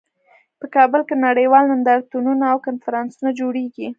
[0.59, 3.87] په کابل کې نړیوال نندارتونونه او کنفرانسونه جوړیږي